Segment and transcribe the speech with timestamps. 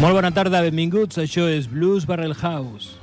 [0.00, 1.18] Molt bona tarda, benvinguts.
[1.20, 2.94] Això és Blues Barrel House.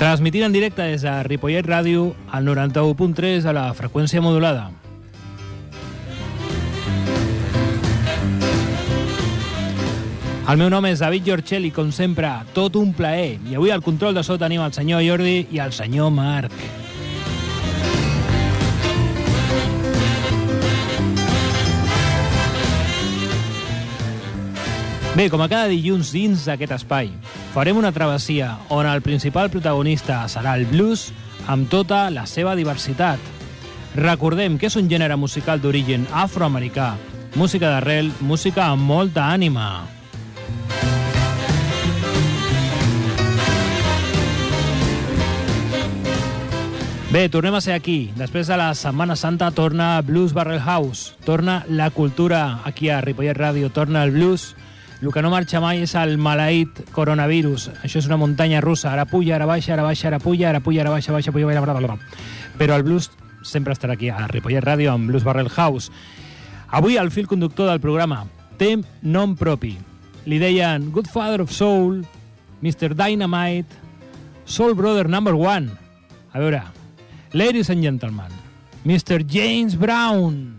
[0.00, 4.70] Transmitint en directe des de Ripollet Ràdio al 91.3 a la freqüència modulada.
[10.48, 13.36] El meu nom és David Giorcelli, com sempre, tot un plaer.
[13.44, 16.87] I avui al control de so tenim el senyor Jordi i el senyor Marc.
[25.18, 27.08] Bé, com a cada dilluns dins d'aquest espai,
[27.50, 31.08] farem una travessia on el principal protagonista serà el blues
[31.50, 33.18] amb tota la seva diversitat.
[33.96, 36.92] Recordem que és un gènere musical d'origen afroamericà,
[37.34, 39.66] música d'arrel, música amb molta ànima.
[47.10, 48.12] Bé, tornem a ser aquí.
[48.14, 53.34] Després de la Setmana Santa torna Blues Barrel House, torna la cultura aquí a Ripollet
[53.34, 54.52] Ràdio, torna el blues,
[55.00, 57.68] el que no marxa mai és el maleït coronavirus.
[57.86, 58.90] Això és una muntanya russa.
[58.90, 61.62] Ara puja, ara baixa, ara baixa, ara puja, ara puja, ara baixa, baixa, puja, baixa,
[61.62, 61.98] bla, bla.
[62.58, 63.10] Però el blues
[63.46, 65.92] sempre estarà aquí a Ripollet Ràdio amb Blues Barrel House.
[66.68, 68.24] Avui el fil conductor del programa
[68.58, 69.76] té nom propi.
[70.26, 72.02] Li deien Good Father of Soul,
[72.60, 72.92] Mr.
[72.98, 73.70] Dynamite,
[74.44, 75.70] Soul Brother Number One.
[76.34, 76.64] A veure,
[77.32, 78.34] ladies and gentlemen,
[78.84, 79.22] Mr.
[79.24, 80.57] James Brown.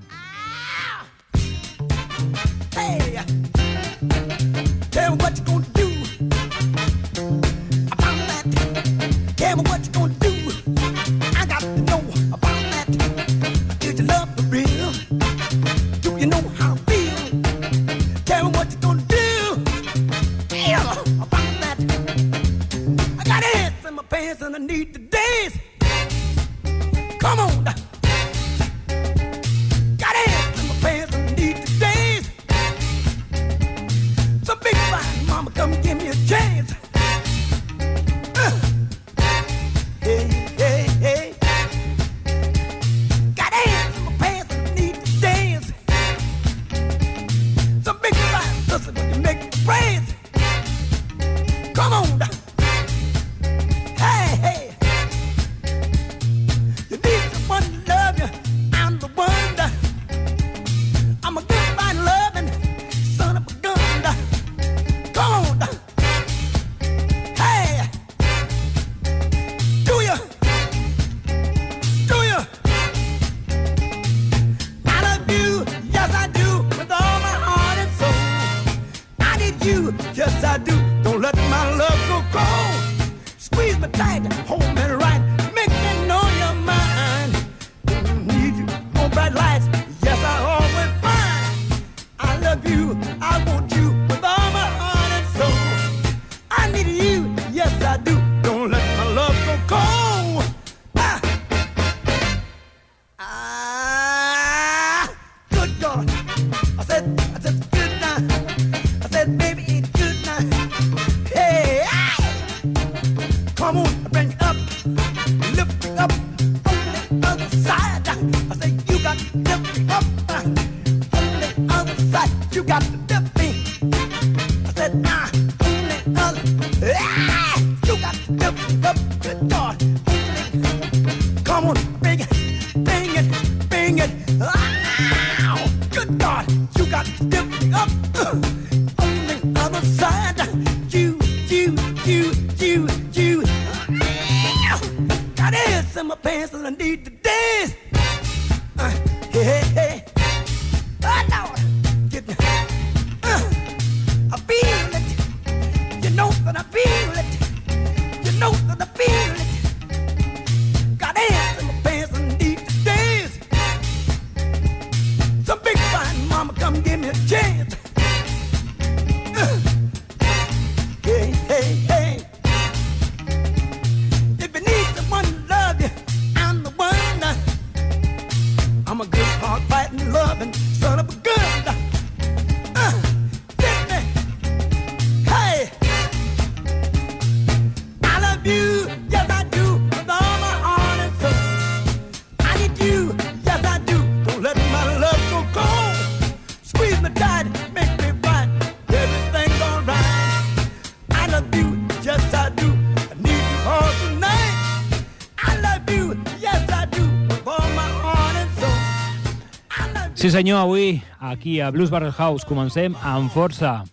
[210.19, 213.86] Sí senyor, avui aquí a Blues Barrel House comencem amb força,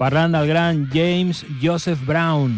[0.00, 2.54] parlant del gran James Joseph Brown,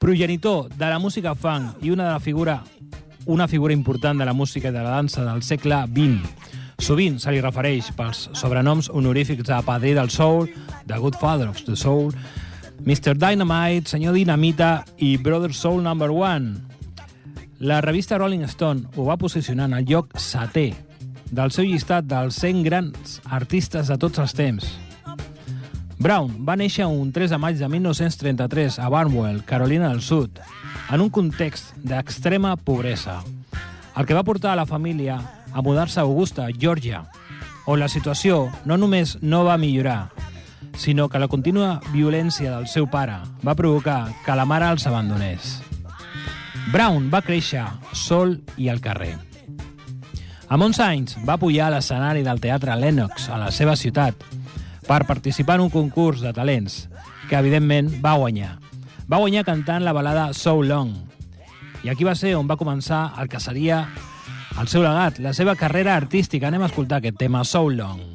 [0.00, 2.54] progenitor de la música funk i una de la figura
[3.26, 6.30] una figura important de la música i de la dansa del segle XX.
[6.80, 10.48] Sovint se li refereix pels sobrenoms honorífics de Padrí del Soul,
[10.86, 12.14] The Good Father of the Soul,
[12.80, 13.12] Mr.
[13.12, 16.64] Dynamite, Senyor Dinamita i Brother Soul Number One.
[17.60, 20.91] La revista Rolling Stone ho va posicionar en el lloc setè
[21.32, 24.66] del seu llistat dels 100 grans artistes de tots els temps.
[26.02, 30.40] Brown va néixer un 3 de maig de 1933 a Barnwell, Carolina del Sud,
[30.92, 33.22] en un context d'extrema pobresa,
[33.96, 35.18] el que va portar a la família
[35.52, 37.04] a mudar-se a Augusta, Georgia,
[37.64, 40.10] on la situació no només no va millorar,
[40.76, 45.60] sinó que la contínua violència del seu pare va provocar que la mare els abandonés.
[46.72, 49.31] Brown va créixer sol i al carrer.
[50.52, 54.26] Amb 11 anys va pujar a l'escenari del Teatre Lennox a la seva ciutat
[54.84, 56.90] per participar en un concurs de talents
[57.30, 58.58] que, evidentment, va guanyar.
[59.08, 60.92] Va guanyar cantant la balada So Long.
[61.80, 63.86] I aquí va ser on va començar el que seria
[64.60, 66.52] el seu legat, la seva carrera artística.
[66.52, 68.11] Anem a escoltar aquest tema, So Long.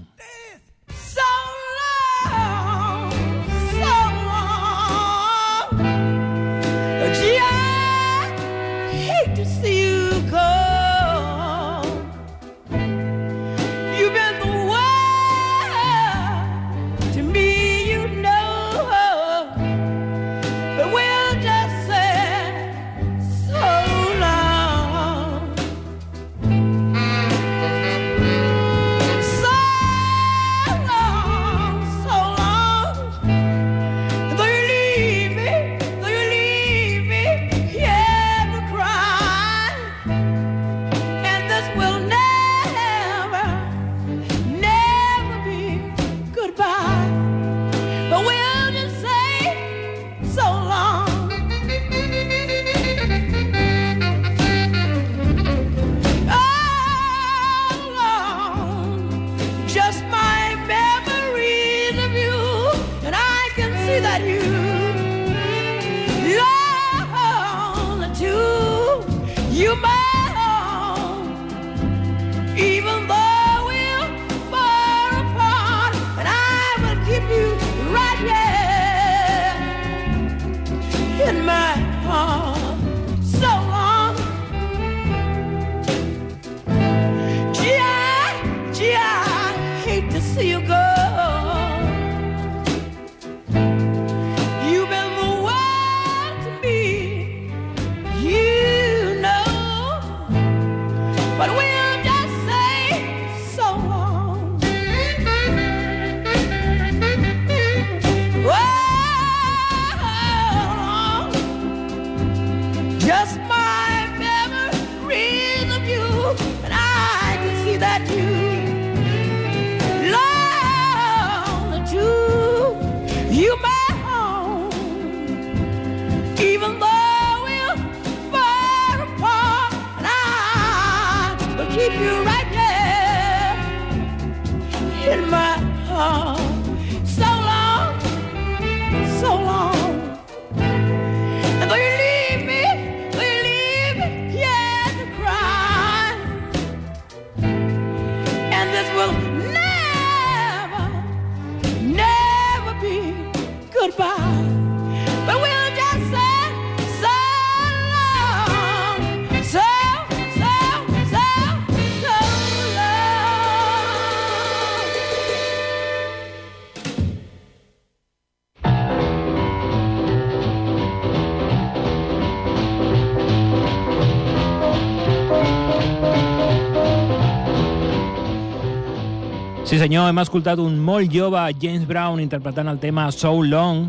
[179.88, 183.86] Senyor, hem escoltat un molt jove James Brown interpretant el tema So Long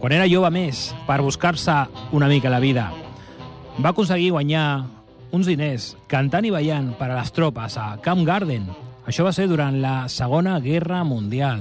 [0.00, 1.74] quan era jove més, per buscar-se
[2.16, 2.86] una mica la vida.
[3.84, 4.84] Va aconseguir guanyar
[5.36, 8.70] uns diners cantant i ballant per a les tropes a Camp Garden,
[9.04, 11.60] Això va ser durant la Segona Guerra Mundial.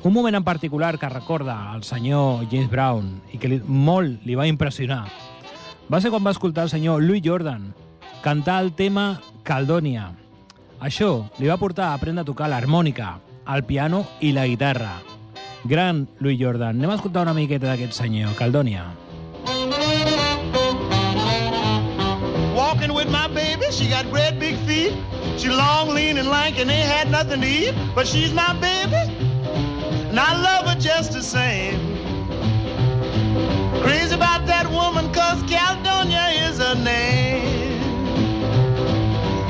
[0.00, 4.38] Un moment en particular que recorda el senyor James Brown i que li, molt li
[4.38, 5.02] va impressionar
[5.92, 7.74] va ser quan va escoltar el senyor Louis Jordan
[8.24, 10.19] cantar el tema Caldònia.
[10.80, 13.18] Això li va portar a aprendre a tocar l'harmònica,
[13.52, 14.94] el piano i la guitarra.
[15.68, 16.78] Gran Louis Jordan.
[16.78, 18.86] Anem a escoltar una miqueta d'aquest senyor, Caldònia.
[22.56, 24.96] Walking with my baby, she got great big feet.
[25.36, 27.74] She long, lean, and lank, and ain't had nothing to eat.
[27.94, 29.02] But she's my baby,
[30.08, 31.76] and I love her just the same.
[33.82, 37.80] Crazy about that woman, cause Caledonia is her name.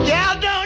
[0.07, 0.60] Caledonia!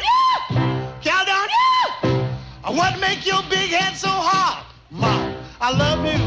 [2.75, 4.67] What make your big head so hot?
[4.91, 6.19] Mom, I love you,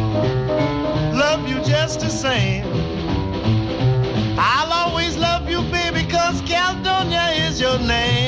[1.19, 2.63] love you just the same.
[4.39, 8.26] I'll always love you, baby, cause Caledonia is your name.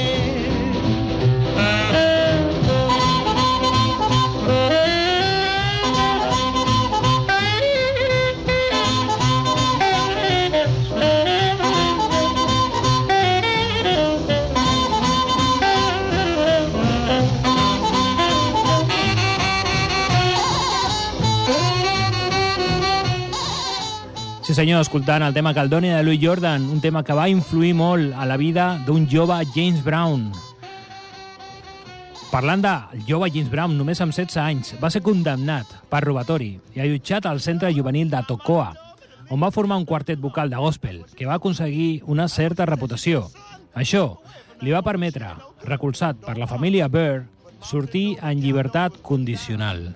[24.60, 28.26] Senyor, escoltant el tema Caldònia de Louis Jordan, un tema que va influir molt a
[28.28, 30.26] la vida d'un jove James Brown.
[32.28, 32.74] Parlant de
[33.08, 37.40] jove James Brown, només amb 16 anys, va ser condemnat per robatori i allotjat al
[37.40, 38.74] centre juvenil de Tocoa,
[39.32, 43.30] on va formar un quartet vocal de gospel que va aconseguir una certa reputació.
[43.72, 44.20] Això
[44.60, 45.32] li va permetre,
[45.64, 47.30] recolzat per la família Burr,
[47.64, 49.94] sortir en llibertat condicional.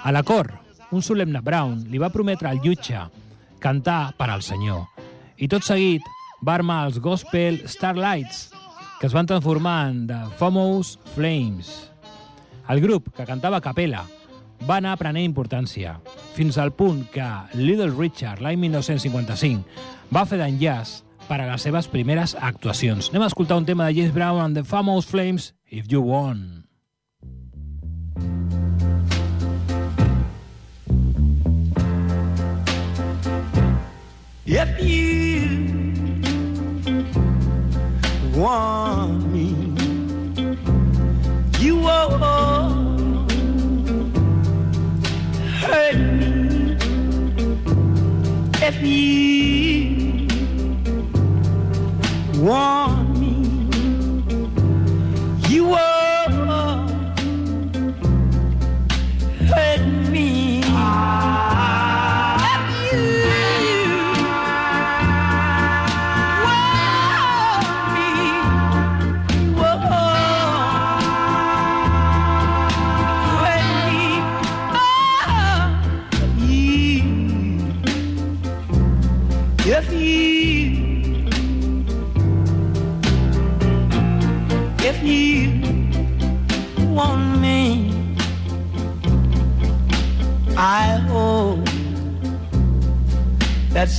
[0.00, 0.56] A la cort,
[0.88, 3.27] un solemne Brown li va prometre al jutge
[3.58, 4.84] cantar per al Senyor.
[5.38, 6.04] I tot seguit
[6.44, 8.48] va armar els Gospel Starlights,
[9.00, 11.90] que es van transformar en The Famous Flames.
[12.68, 14.04] El grup, que cantava a capella,
[14.68, 15.98] va anar prenent importància,
[16.34, 19.64] fins al punt que Little Richard, l'any 1955,
[20.14, 20.98] va fer d'enllaç
[21.28, 23.10] per a les seves primeres actuacions.
[23.12, 26.67] Anem a escoltar un tema de James Brown and The Famous Flames, If You Want.
[34.50, 35.92] If you
[38.34, 39.48] want me,
[41.58, 43.30] you won't
[45.60, 46.78] hurt me.
[48.62, 50.26] If you
[52.42, 52.87] want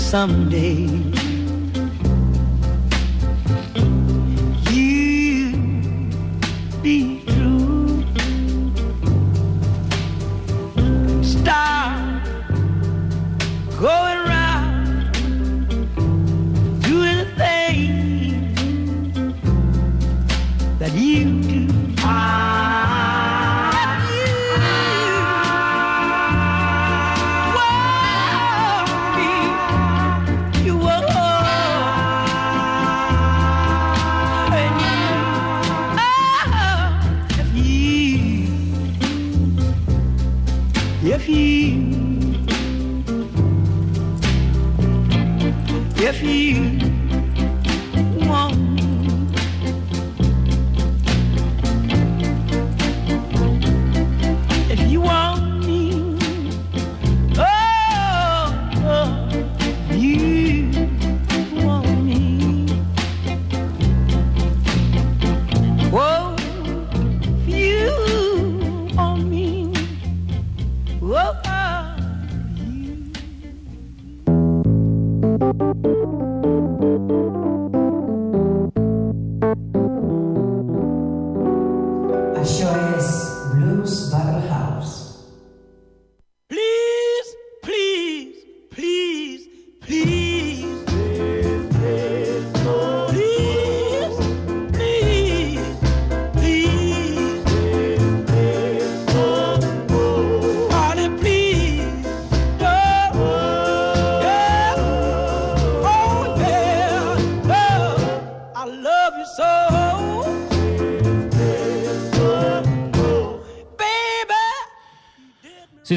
[0.10, 1.09] someday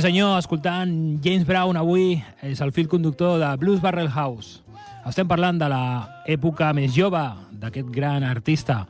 [0.02, 0.90] senyor, escoltant
[1.22, 4.58] James Brown avui és el fil conductor de Blues Barrel House.
[5.06, 7.20] Estem parlant de l'època més jove
[7.60, 8.80] d'aquest gran artista.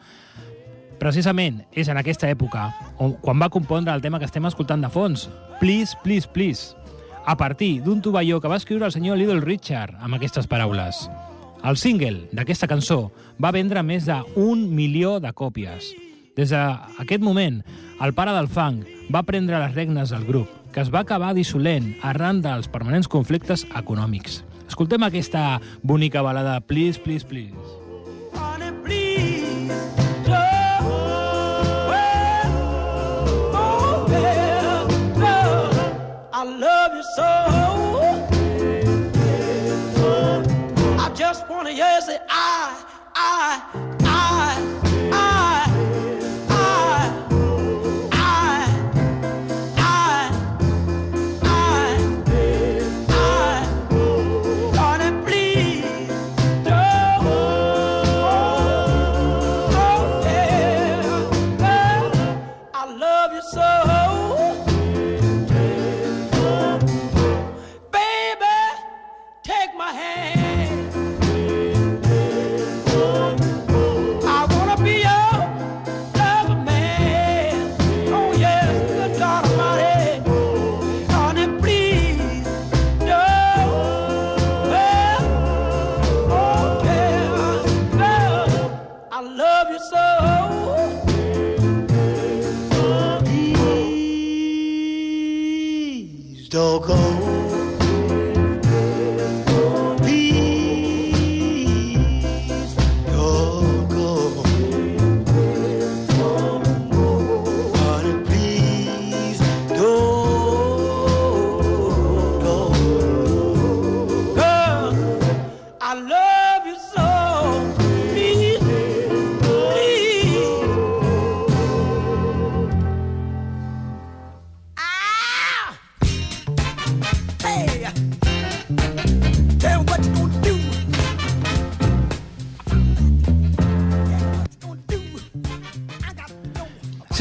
[1.00, 4.88] Precisament és en aquesta època on, quan va compondre el tema que estem escoltant de
[4.92, 5.26] fons,
[5.60, 6.72] Please, Please, Please,
[7.26, 11.10] a partir d'un tovalló que va escriure el senyor Little Richard amb aquestes paraules.
[11.60, 15.92] El single d'aquesta cançó va vendre més d'un milió de còpies.
[16.40, 17.60] Des d'aquest moment,
[18.00, 21.92] el pare del funk va prendre les regnes del grup, que es va acabar dissolent
[22.02, 24.42] arran dels permanents conflictes econòmics.
[24.66, 27.81] Escoltem aquesta bonica balada Please, Please, Please.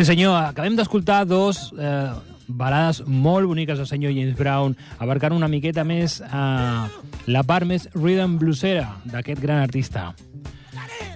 [0.02, 2.10] Sí senyor, acabem d'escoltar dos eh,
[2.50, 7.86] balades molt boniques del senyor James Brown, abarcant una miqueta més eh, la part més
[7.94, 10.08] rhythm bluesera d'aquest gran artista.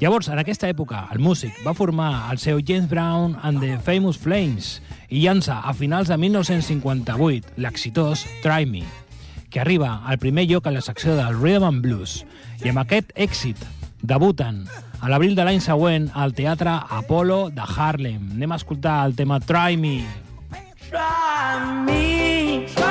[0.04, 4.22] Llavors, en aquesta època, el músic va formar el seu James Brown and the Famous
[4.22, 4.76] Flames
[5.10, 8.86] i llança a finals de 1958 l'exitós Try Me,
[9.50, 12.20] que arriba al primer lloc a la secció del Rhythm and Blues.
[12.62, 13.66] I amb aquest èxit
[14.06, 14.68] debuten
[15.02, 18.32] a l'abril de l'any següent al Teatre Apollo de Harlem.
[18.38, 19.98] Anem a escoltar el tema Try Me.
[20.90, 22.85] Try me, try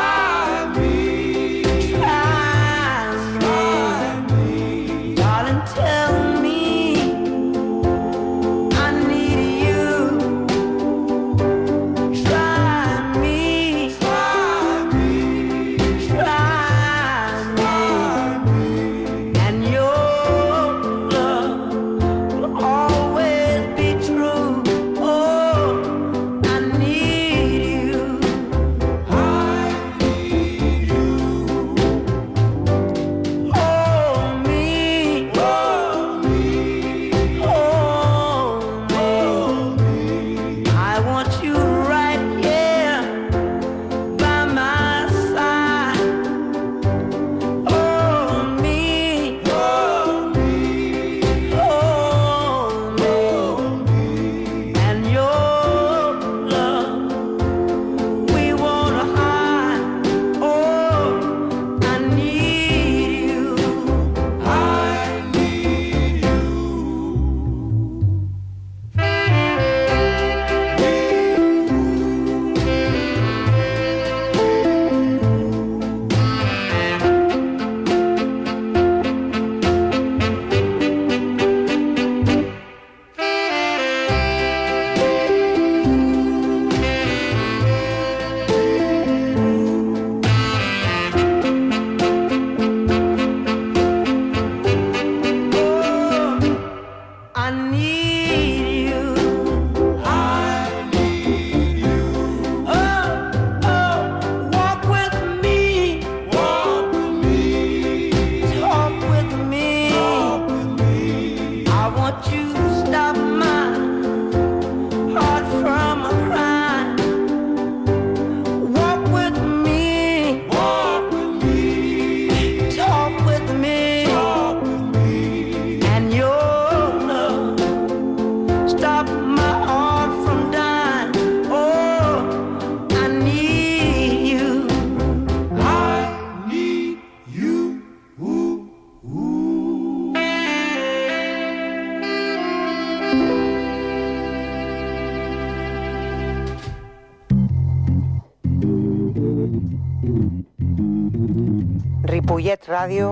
[152.65, 153.09] Ripollet Ràdio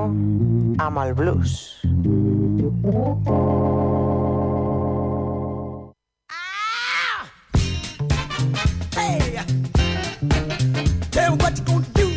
[0.80, 1.80] amb el blues.
[8.96, 9.40] Hey,
[11.10, 12.08] tell me what you do what you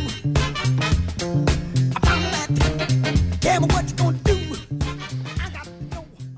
[4.24, 4.36] do.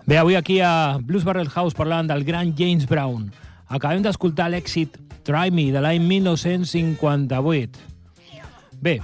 [0.07, 3.31] Bé, avui aquí a Blues Barrel House parlant del gran James Brown.
[3.69, 7.79] Acabem d'escoltar l'èxit Try Me de l'any 1958.
[8.81, 9.01] Bé,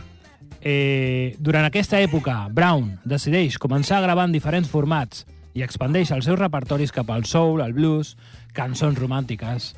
[0.65, 6.27] eh, durant aquesta època, Brown decideix començar a gravar en diferents formats i expandeix els
[6.27, 8.17] seus repertoris cap al soul, al blues,
[8.57, 9.75] cançons romàntiques.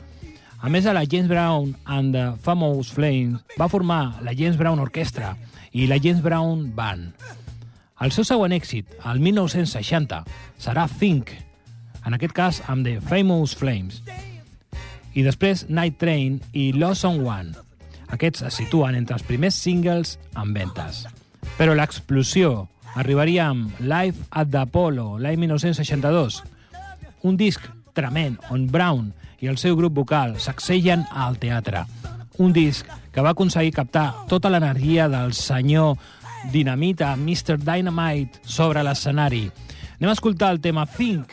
[0.63, 4.81] A més de la James Brown and the Famous Flames, va formar la James Brown
[4.81, 5.35] Orchestra
[5.73, 7.13] i la James Brown Band.
[8.01, 10.23] El seu següent èxit, el 1960,
[10.61, 11.35] serà Think,
[12.07, 14.01] en aquest cas amb The Famous Flames.
[15.17, 17.66] I després Night Train i Lost on One.
[18.15, 21.05] Aquests es situen entre els primers singles en ventes.
[21.57, 26.43] Però l'explosió arribaria amb Live at the Apollo l'any 1962,
[27.27, 27.65] un disc
[27.97, 31.85] tremend on Brown i el seu grup vocal sacsegen al teatre.
[32.39, 35.97] Un disc que va aconseguir captar tota l'energia del senyor
[36.53, 37.57] Dinamita, Mr.
[37.59, 39.47] Dynamite, sobre l'escenari.
[39.97, 41.33] Anem a escoltar el tema Think.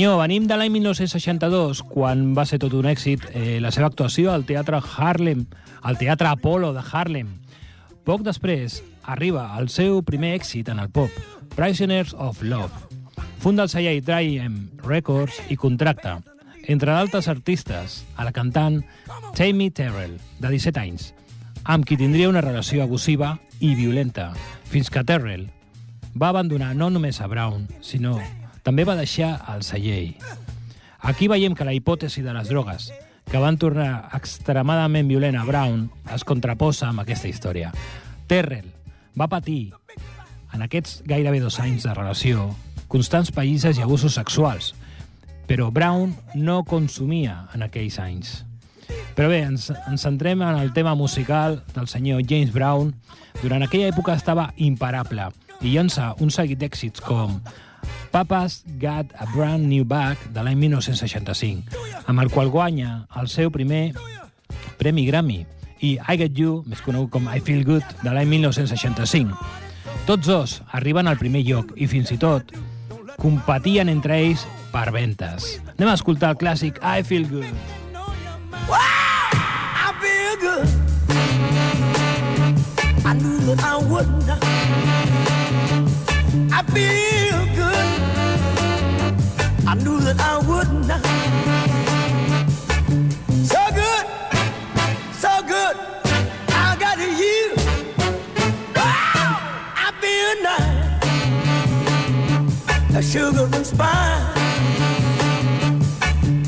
[0.00, 4.30] Senyor, venim de l'any 1962, quan va ser tot un èxit eh, la seva actuació
[4.32, 5.42] al Teatre Harlem,
[5.82, 7.34] al Teatre Apollo de Harlem.
[8.08, 11.12] Poc després arriba el seu primer èxit en el pop,
[11.52, 12.72] Prisoners of Love.
[13.44, 16.22] Funda el celler Triumph Records i contracta,
[16.64, 18.80] entre d'altres artistes, a la cantant
[19.36, 21.12] Tammy Terrell, de 17 anys,
[21.68, 24.30] amb qui tindria una relació abusiva i violenta,
[24.64, 25.50] fins que Terrell
[26.16, 28.16] va abandonar no només a Brown, sinó
[28.62, 30.16] també va deixar el celler.
[31.00, 32.90] Aquí veiem que la hipòtesi de les drogues,
[33.30, 37.70] que van tornar extremadament violent a Brown, es contraposa amb aquesta història.
[38.28, 38.68] Terrell
[39.18, 39.72] va patir,
[40.52, 42.50] en aquests gairebé dos anys de relació,
[42.90, 44.74] constants païses i abusos sexuals.
[45.46, 48.44] Però Brown no consumia en aquells anys.
[49.14, 52.92] Però bé, ens, ens centrem en el tema musical del senyor James Brown.
[53.42, 57.38] Durant aquella època estava imparable i llança un seguit d'èxits com
[58.10, 61.78] Papa's Got a Brand New Bag de l'any 1965,
[62.10, 63.92] amb el qual guanya el seu primer
[64.78, 65.44] Premi Grammy
[65.80, 69.36] i I Get You, més conegut com I Feel Good, de l'any 1965.
[70.08, 72.50] Tots dos arriben al primer lloc i fins i tot
[73.20, 75.60] competien entre ells per ventes.
[75.76, 77.54] Anem a escoltar el clàssic I Feel Good.
[78.70, 80.68] I feel good.
[83.06, 84.42] I knew that I would not.
[86.52, 87.49] I feel.
[89.70, 91.00] I knew that I would not.
[93.46, 94.06] So good,
[95.14, 95.76] so good.
[96.48, 97.54] I got you.
[98.74, 98.82] Ah,
[99.14, 99.36] wow,
[99.86, 100.98] I feel nice.
[102.96, 104.26] A sugar and spice.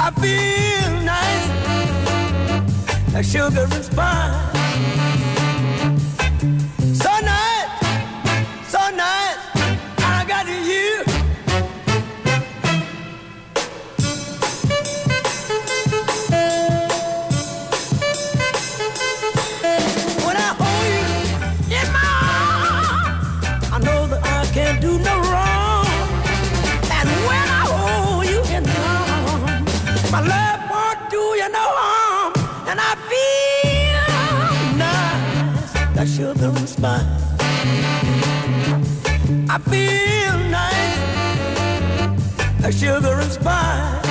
[0.00, 1.46] I feel nice
[3.14, 4.61] like sugar and spice.
[36.82, 37.06] Sugar.
[39.48, 40.98] I feel nice,
[42.62, 44.01] like sugar and spice.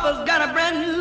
[0.06, 0.95] Papa's got a brand new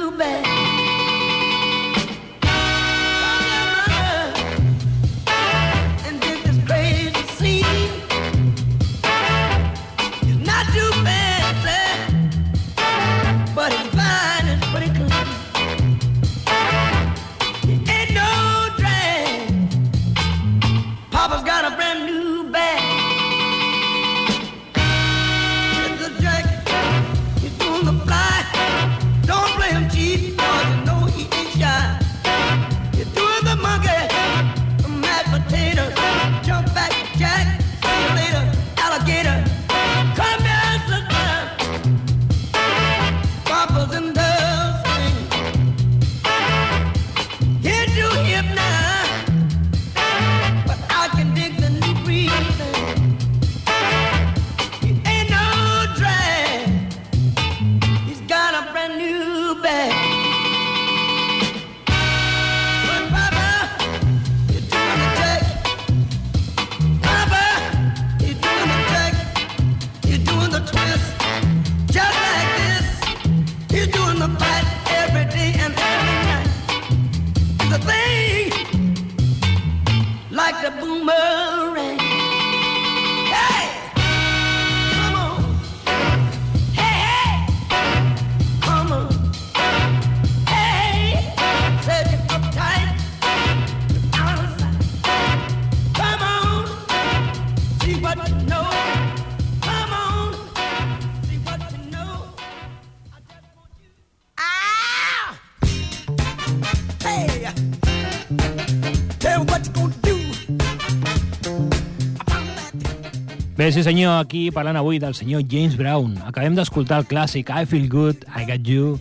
[113.65, 116.11] Bé, sí senyor, aquí parlant avui del senyor James Brown.
[116.29, 118.99] Acabem d'escoltar el clàssic I Feel Good, I Got You,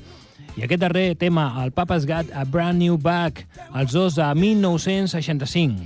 [0.56, 3.42] i aquest darrer tema, el Papa's Got a Brand New Back,
[3.76, 5.84] els dos de 1965.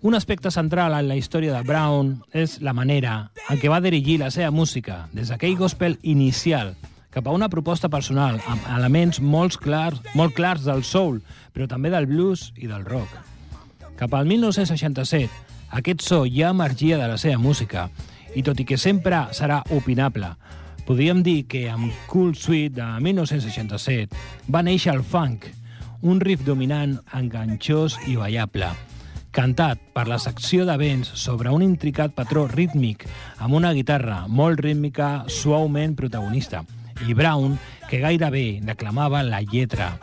[0.00, 4.16] Un aspecte central en la història de Brown és la manera en què va dirigir
[4.24, 6.72] la seva música, des d'aquell gospel inicial
[7.12, 11.20] cap a una proposta personal amb elements molt clars, molt clars del soul,
[11.52, 13.20] però també del blues i del rock.
[14.00, 17.88] Cap al 1967, aquest so ja emergia de la seva música,
[18.34, 20.34] i tot i que sempre serà opinable,
[20.86, 24.16] podríem dir que amb Cool Sweet de 1967
[24.50, 25.46] va néixer el funk,
[26.02, 28.70] un riff dominant, enganxós i ballable,
[29.30, 33.06] cantat per la secció de vents sobre un intricat patró rítmic
[33.38, 36.64] amb una guitarra molt rítmica suaument protagonista,
[37.06, 39.94] i Brown, que gairebé declamava la lletra.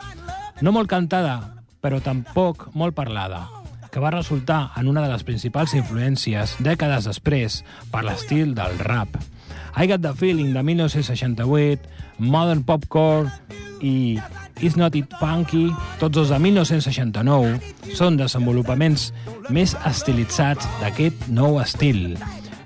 [0.60, 1.38] No molt cantada,
[1.80, 3.44] però tampoc molt parlada,
[3.90, 9.16] que va resultar en una de les principals influències dècades després per l'estil del rap.
[9.76, 13.30] I Got the Feeling de 1968, Modern Popcorn
[13.80, 14.18] i
[14.60, 15.68] It's Not It Funky,
[16.00, 17.60] tots dos de 1969,
[17.94, 19.12] són desenvolupaments
[19.54, 22.16] més estilitzats d'aquest nou estil.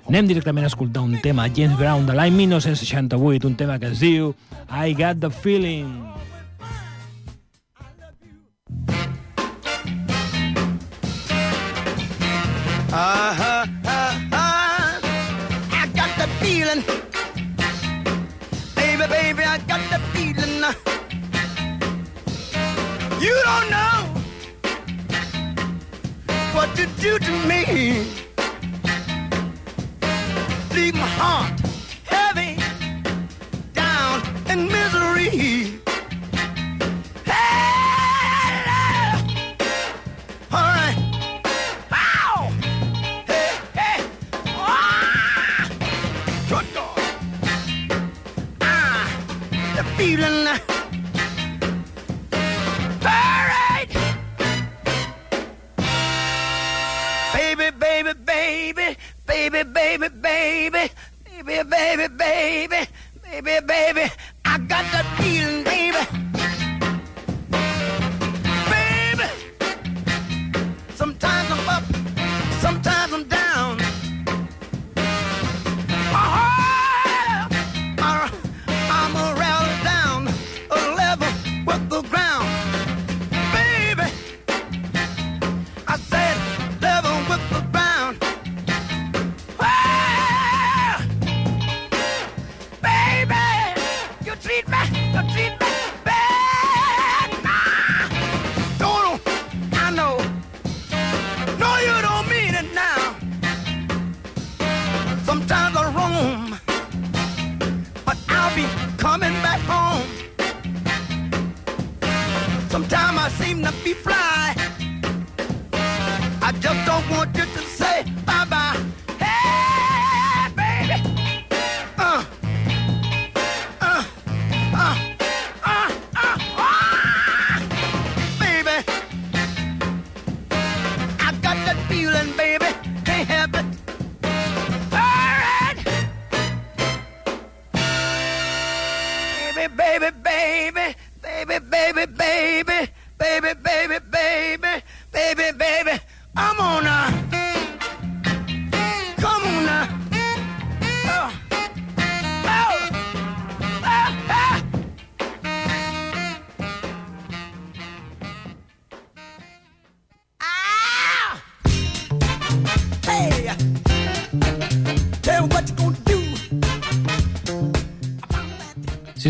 [0.09, 4.01] Anem directament a escoltar un tema James Brown de l'any 1968, un tema que es
[4.03, 4.33] diu
[4.67, 5.93] I Got the Feeling.
[8.73, 9.12] Uh-huh,
[16.43, 16.83] feeling.
[18.75, 20.55] Baby, baby, I got the feeling.
[23.25, 23.97] You don't know
[26.55, 27.61] what to do to me.
[30.75, 31.57] Leave my heart
[32.03, 32.57] heavy,
[33.73, 35.82] down in misery.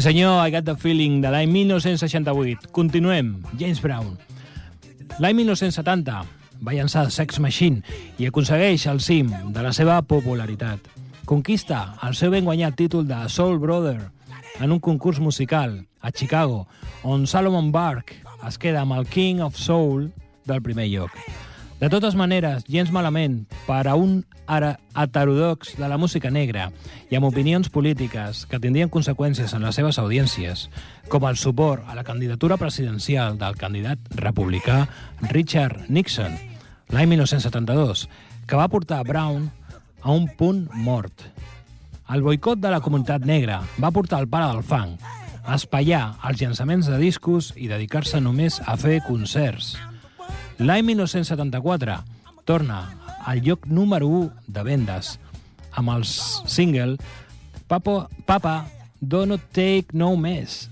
[0.03, 2.67] Senyor, I Got the Feeling de l'any 1968.
[2.75, 4.17] Continuem, James Brown.
[5.23, 6.15] L'any 1970
[6.59, 7.79] va llançar Sex Machine
[8.19, 10.89] i aconsegueix el cim de la seva popularitat.
[11.23, 14.09] Conquista el seu ben guanyat títol de Soul Brother
[14.59, 16.65] en un concurs musical a Chicago,
[17.07, 20.09] on Salomon Burke es queda amb el King of Soul
[20.43, 21.15] del primer lloc.
[21.83, 26.69] De totes maneres, gens malament per a un heterodox de la música negra
[27.11, 30.69] i amb opinions polítiques que tindrien conseqüències en les seves audiències,
[31.11, 34.85] com el suport a la candidatura presidencial del candidat republicà
[35.27, 36.39] Richard Nixon
[36.95, 38.07] l'any 1972,
[38.47, 39.51] que va portar Brown
[39.99, 41.27] a un punt mort.
[42.07, 44.95] El boicot de la comunitat negra va portar el pare del fang
[45.43, 49.75] a espaiar els llançaments de discos i dedicar-se només a fer concerts.
[50.59, 51.97] L'any 1974
[52.45, 52.83] torna
[53.25, 55.17] al lloc número 1 de vendes
[55.73, 56.97] amb el single
[57.67, 58.67] Papo, Papa
[58.99, 60.69] Don't Take No Mess.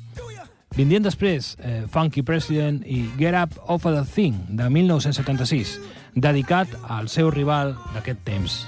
[0.75, 5.79] Vindien després eh, Funky President i Get Up Off of the Thing de 1976,
[6.15, 8.61] dedicat al seu rival d'aquest temps.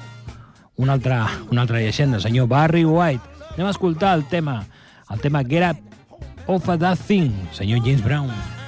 [0.75, 3.23] Una altra, una altra llegenda, el senyor Barry White.
[3.53, 4.63] Anem a escoltar el tema,
[5.13, 8.62] el tema Get Up Off of the Thing, senyor James Brown.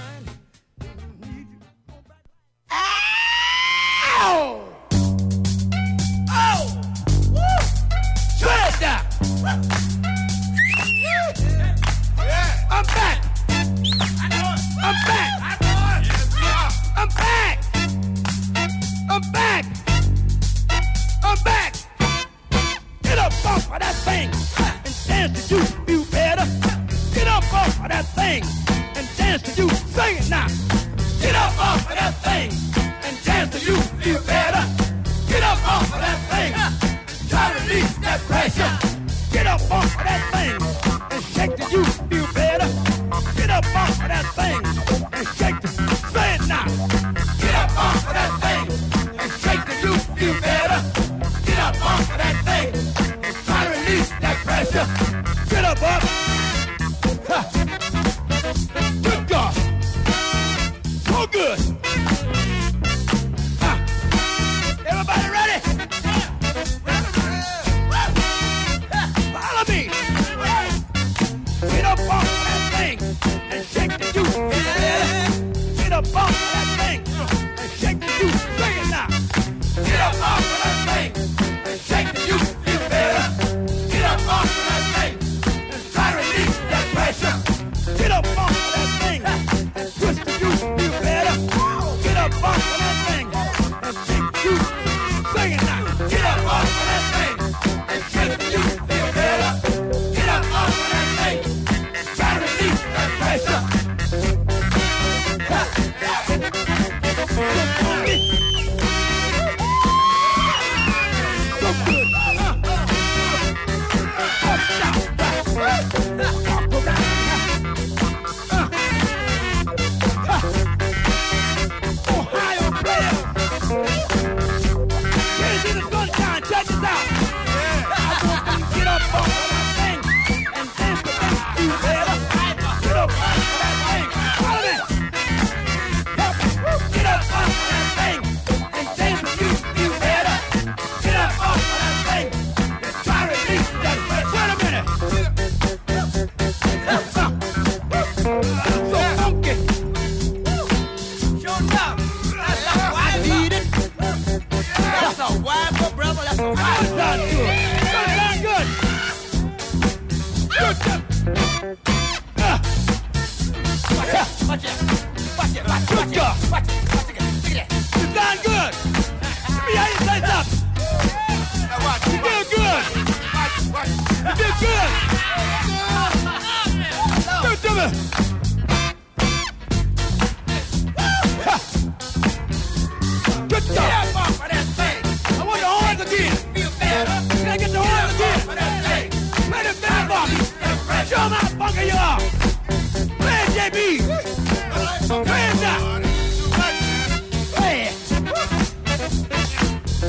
[193.18, 194.00] where JB?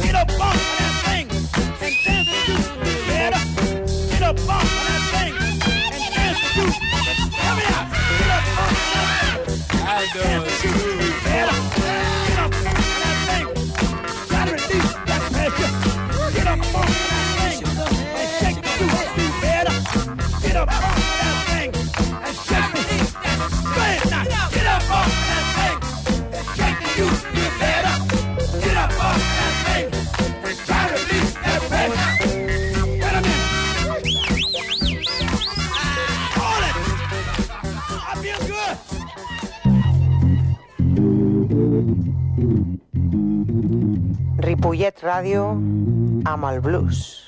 [0.03, 0.86] Get up, bump
[44.87, 45.43] Ripollet Ràdio
[46.31, 47.27] amb el blues.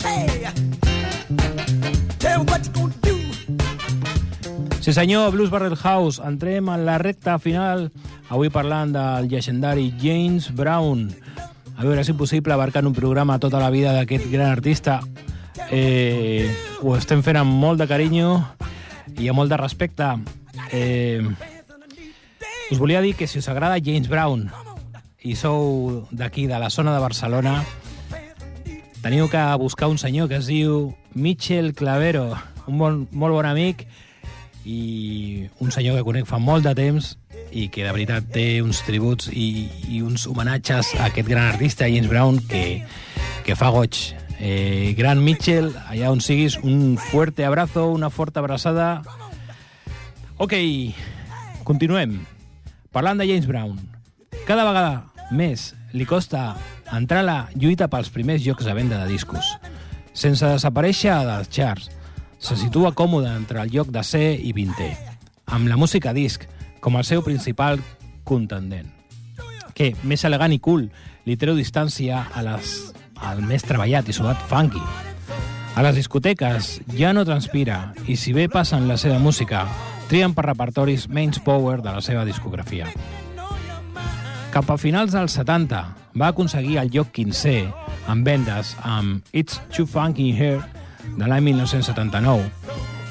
[0.00, 0.48] Hey,
[2.18, 3.16] tell me what you gonna do.
[4.80, 7.90] Sí senyor, Blues Barrel House, entrem en la recta final,
[8.30, 11.10] avui parlant del llegendari James Brown.
[11.76, 15.02] A veure, si és possible, abarcant un programa tota la vida d'aquest gran artista.
[15.68, 16.48] Eh,
[16.80, 18.38] ho estem fent amb molt de carinyo
[19.18, 20.08] i amb molt de respecte.
[20.72, 21.22] Eh,
[22.70, 24.48] us volia dir que si us agrada James Brown
[25.24, 27.64] i sou d'aquí, de la zona de Barcelona,
[29.04, 32.34] teniu que buscar un senyor que es diu Michel Clavero,
[32.66, 33.86] un bon, molt bon amic
[34.64, 37.14] i un senyor que conec fa molt de temps
[37.52, 41.88] i que de veritat té uns tributs i, i uns homenatges a aquest gran artista,
[41.88, 42.82] James Brown, que,
[43.46, 44.14] que fa goig.
[44.40, 49.02] Eh, gran Mitchell, allà on siguis, un fuerte abrazo, una forta abraçada.
[50.36, 50.52] Ok,
[51.62, 52.18] continuem.
[52.90, 53.76] Parlant de James Brown,
[54.48, 56.56] cada vegada més li costa
[56.90, 59.46] entrar a la lluita pels primers llocs de venda de discos.
[60.10, 61.86] Sense desaparèixer dels charts,
[62.42, 64.90] se situa còmode entre el lloc de C i 20è,
[65.54, 66.48] amb la música disc
[66.82, 67.78] com el seu principal
[68.26, 68.90] contendent,
[69.70, 70.88] que, més elegant i cool,
[71.30, 72.74] li treu distància a les,
[73.22, 74.82] al més treballat i suat funky.
[75.74, 79.64] A les discoteques ja no transpira i si bé passen la seva música,
[80.14, 82.86] trien per repertoris menys power de la seva discografia.
[84.54, 85.80] Cap a finals dels 70
[86.14, 87.64] va aconseguir el lloc 15è
[88.12, 90.60] en vendes amb It's Too Funky Here
[91.18, 92.46] de l'any 1979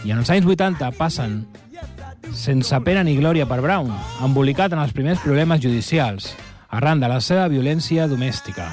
[0.08, 1.41] i en els anys 80 passen
[2.32, 3.91] sense pena ni glòria per Brown,
[4.24, 6.30] embolicat en els primers problemes judicials
[6.72, 8.70] arran de la seva violència domèstica.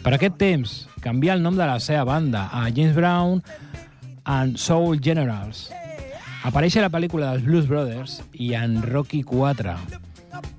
[0.00, 0.72] Per aquest temps,
[1.04, 3.44] canvià el nom de la seva banda a James Brown
[4.24, 5.68] and Soul Generals.
[6.40, 9.74] Apareix a la pel·lícula dels Blues Brothers i en Rocky 4,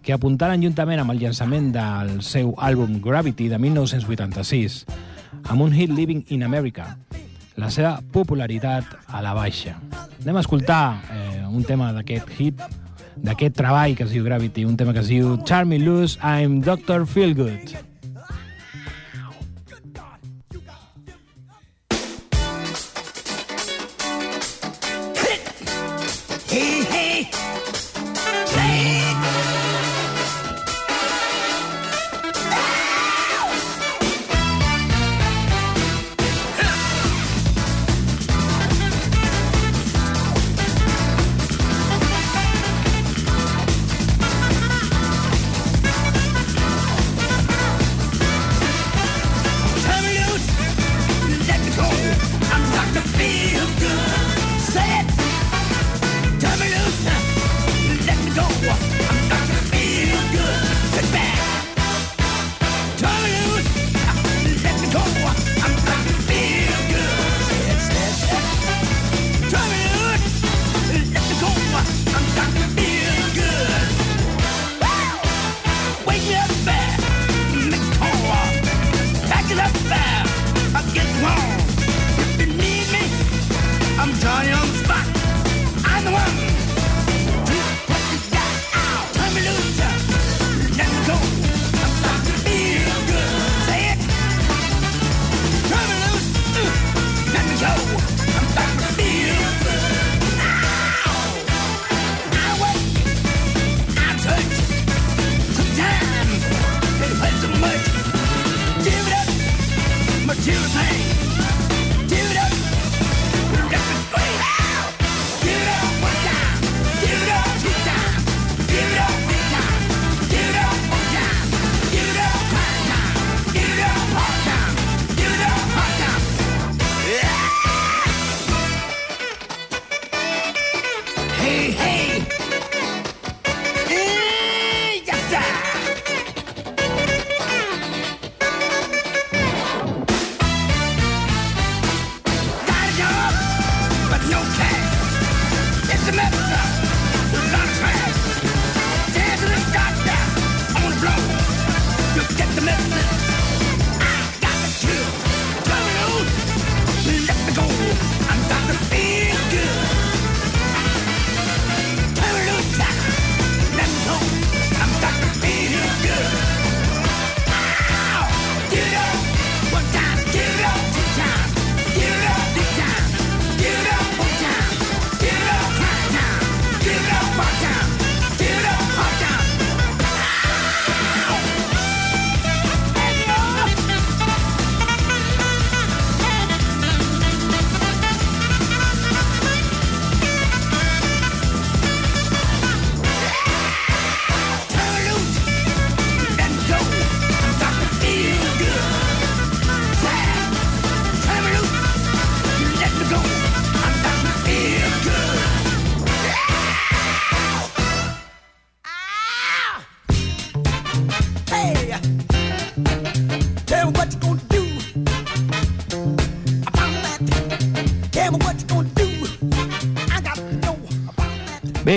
[0.05, 4.83] que apuntaren juntament amb el llançament del seu àlbum Gravity de 1986,
[5.41, 6.85] amb un hit Living in America,
[7.57, 9.79] la seva popularitat a la baixa.
[10.21, 12.61] Anem a escoltar eh, un tema d'aquest hit,
[13.17, 17.07] d'aquest treball que es diu Gravity, un tema que es diu Charmy Loose, I'm Dr.
[17.09, 17.73] Feelgood.
[17.73, 17.90] Hey,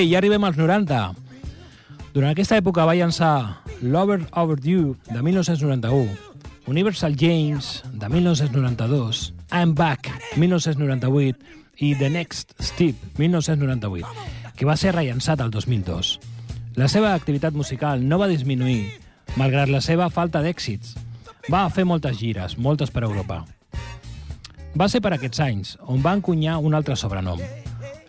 [0.04, 1.14] Bé, ja arribem als 90.
[2.12, 6.12] Durant aquesta època va llançar Lover Overdue, de 1991,
[6.68, 11.40] Universal James, de 1992, I'm Back, 1998,
[11.78, 14.28] i The Next Step, 1998,
[14.60, 16.18] que va ser rellançat el 2002.
[16.76, 19.00] La seva activitat musical no va disminuir,
[19.40, 20.98] malgrat la seva falta d'èxits.
[21.48, 23.46] Va fer moltes gires, moltes per Europa.
[24.76, 27.40] Va ser per aquests anys on va encunyar un altre sobrenom,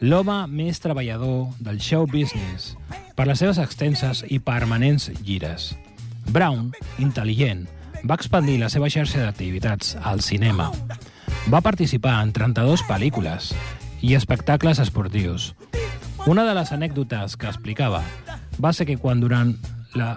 [0.01, 2.73] l'home més treballador del show business,
[3.15, 5.73] per les seves extenses i permanents gires.
[6.31, 7.65] Brown, intel·ligent,
[8.03, 10.71] va expandir la seva xarxa d'activitats al cinema.
[11.49, 13.53] Va participar en 32 pel·lícules
[14.01, 15.53] i espectacles esportius.
[16.27, 18.01] Una de les anècdotes que explicava
[18.61, 19.53] va ser que quan durant
[19.95, 20.15] la,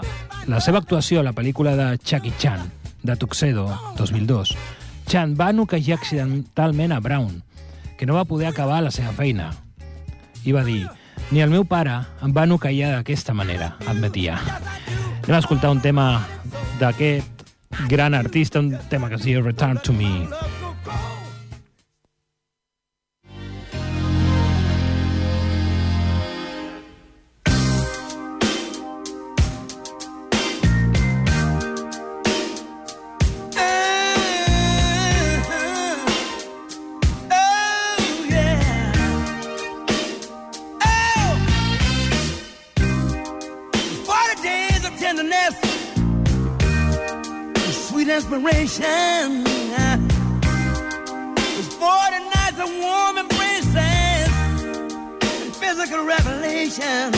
[0.48, 2.66] la seva actuació a la pel·lícula de Chucky Chan,
[3.02, 4.56] de Tuxedo, 2002,
[5.08, 7.42] Chan va noquejar accidentalment a Brown,
[7.96, 9.52] que no va poder acabar la seva feina.
[10.44, 10.84] I va dir,
[11.30, 14.38] ni el meu pare em va noquejar d'aquesta manera, admetia.
[15.24, 16.06] Anem a escoltar un tema
[16.80, 17.44] d'aquest
[17.90, 20.14] gran artista, un tema que es diu Return to Me.
[48.38, 49.44] Inspiration.
[51.58, 53.74] It's 40 nights of warm embraces
[55.42, 57.12] and physical revelation.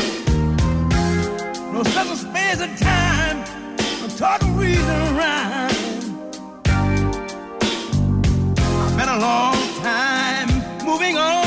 [1.72, 3.38] No such space and time,
[4.00, 5.70] no total reason rhyme.
[8.58, 11.39] I've been a long time moving on.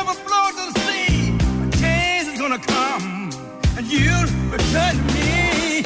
[0.00, 3.30] River flows to the sea, a change is gonna come,
[3.76, 5.82] and you'll return to me.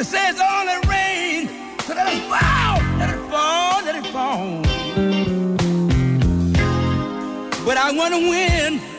[0.00, 1.48] It says all that rain,
[1.86, 4.62] so let it fall, let it fall, let it fall.
[7.64, 8.89] But I wanna win.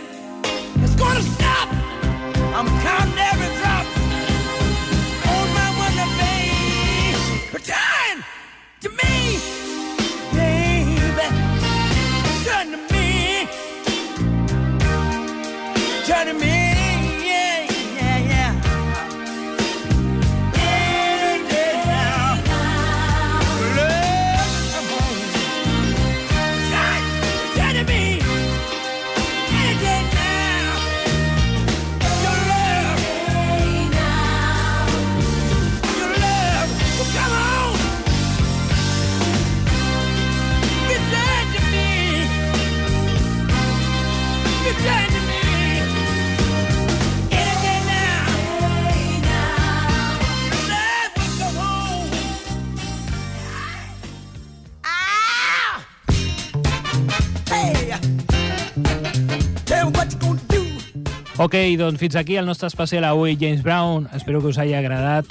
[61.42, 64.08] Ok, doncs fins aquí el nostre especial avui, James Brown.
[64.14, 65.26] Espero que us hagi agradat.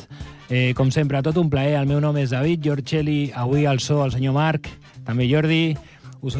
[0.48, 1.76] Eh, com sempre, tot un plaer.
[1.78, 3.30] El meu nom és David Giorcelli.
[3.30, 4.66] Avui al so el senyor Marc,
[5.06, 5.76] també Jordi.
[6.20, 6.34] Us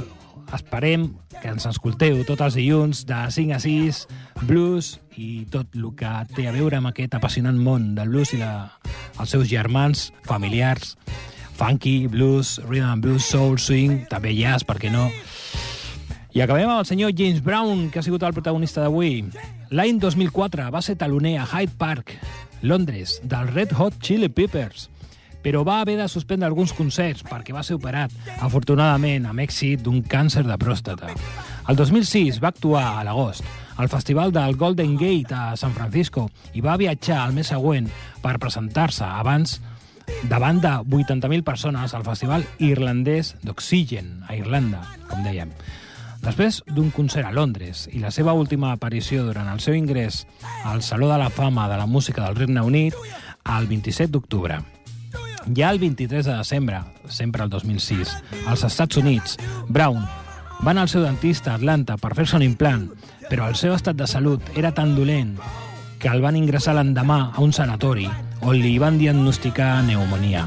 [0.58, 4.00] esperem que ens escolteu tots els dilluns de 5 a 6,
[4.42, 8.42] blues i tot el que té a veure amb aquest apassionant món del blues i
[8.42, 8.72] la,
[9.20, 10.96] els seus germans, familiars,
[11.54, 15.12] funky, blues, rhythm and blues, soul, swing, també jazz, per què no?
[16.30, 19.24] I acabem amb el senyor James Brown, que ha sigut el protagonista d'avui.
[19.74, 22.12] L'any 2004 va ser taloner a Hyde Park,
[22.62, 24.86] Londres, dels Red Hot Chili Peppers,
[25.42, 30.04] però va haver de suspendre alguns concerts perquè va ser operat, afortunadament, amb èxit d'un
[30.06, 31.10] càncer de pròstata.
[31.66, 33.42] El 2006 va actuar a l'agost
[33.80, 37.90] al festival del Golden Gate a San Francisco i va viatjar al mes següent
[38.22, 39.58] per presentar-se abans
[40.30, 45.54] davant de 80.000 persones al festival irlandès d'Oxygen, a Irlanda, com dèiem.
[46.20, 50.26] Després d'un concert a Londres i la seva última aparició durant el seu ingrés
[50.68, 52.94] al Saló de la Fama de la Música del Regne Unit
[53.56, 54.60] el 27 d'octubre.
[55.56, 58.12] Ja el 23 de desembre, sempre el 2006,
[58.46, 60.04] als Estats Units, Brown
[60.60, 62.90] va anar al seu dentista a Atlanta per fer-se un implant,
[63.30, 65.38] però el seu estat de salut era tan dolent
[65.98, 68.08] que el van ingressar l'endemà a un sanatori
[68.42, 70.46] on li van diagnosticar pneumonia.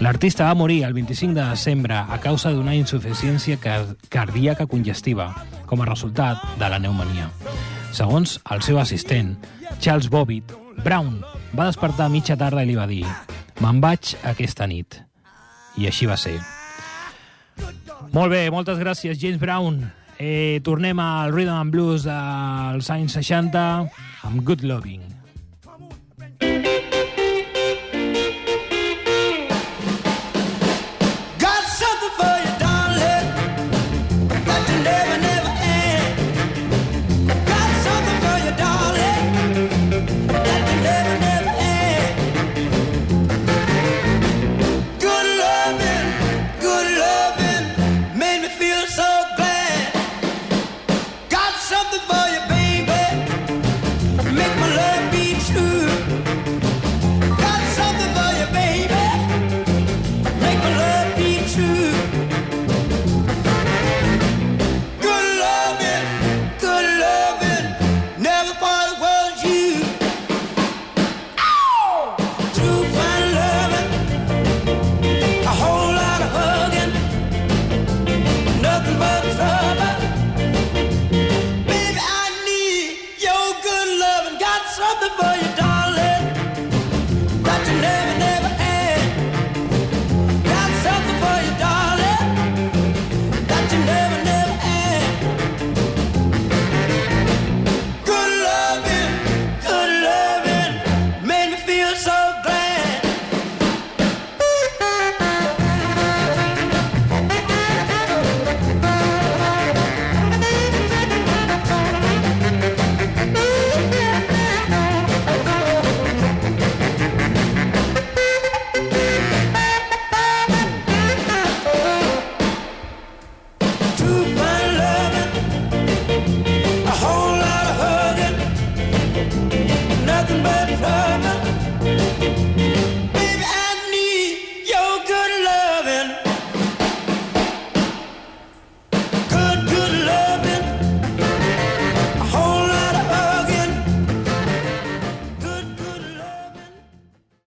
[0.00, 5.32] L'artista va morir el 25 de desembre a causa d'una insuficiència car cardíaca congestiva
[5.66, 7.28] com a resultat de la pneumonia.
[7.92, 9.34] Segons el seu assistent,
[9.80, 11.20] Charles Bobbitt, Brown
[11.52, 13.04] va despertar a mitja tarda i li va dir
[13.60, 15.02] «Me'n vaig aquesta nit».
[15.76, 16.38] I així va ser.
[18.12, 19.80] Molt bé, moltes gràcies, James Brown.
[20.18, 23.64] Eh, tornem al Rhythm and Blues dels anys 60
[24.28, 25.11] amb Good Loving.